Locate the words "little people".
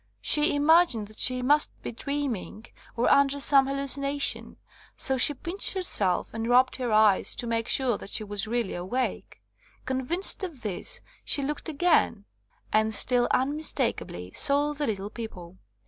14.87-15.57